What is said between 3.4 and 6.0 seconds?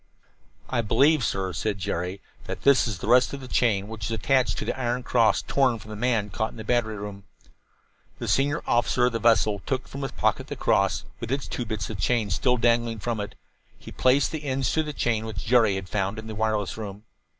chain which was attached to the iron cross torn from the